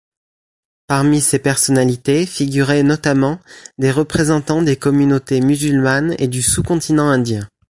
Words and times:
Parmi 0.87 1.21
ces 1.21 1.37
personnalités 1.37 2.25
figuraient 2.25 2.81
notamment 2.81 3.39
des 3.77 3.91
représentants 3.91 4.63
des 4.63 4.75
communautés 4.75 5.41
musulmanes 5.41 6.15
et 6.17 6.27
du 6.27 6.41
sous-continent 6.41 7.07
indien. 7.11 7.47